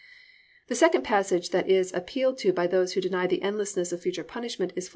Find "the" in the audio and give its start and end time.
0.69-0.75, 3.27-3.43